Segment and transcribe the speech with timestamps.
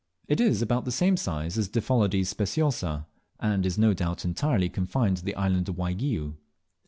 [0.27, 3.05] It is about the same size as Diphyllodes speciosa,
[3.39, 6.37] and is no doubt entirely confined to the island of Waigiou.